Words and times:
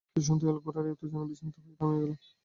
কৃষ্ণদয়াল 0.13 0.57
গোরার 0.63 0.85
এই 0.87 0.93
উত্তেজনায় 0.95 1.27
বিস্মিত 1.29 1.55
হইয়া 1.57 1.75
থামিয়া 1.79 1.99
গেলেন। 2.01 2.17